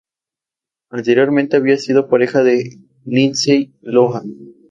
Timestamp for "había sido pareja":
1.57-2.41